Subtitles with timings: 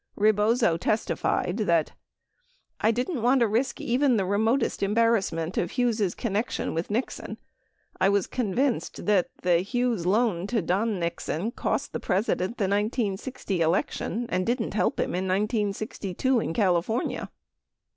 [0.15, 1.91] Rebozo testified that:
[2.79, 7.37] I didn't want to risk even the remotest embarrass ment of Hughes' connection with Nixon.
[7.99, 13.61] I was convinced that (the Hughes loan to Don Nixon) cost the President the 1960
[13.61, 17.29] election and didn't help him in 1962 in California.